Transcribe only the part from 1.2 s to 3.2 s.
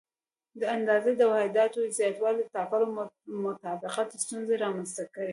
واحداتو زیاتوالي د ټاکلو او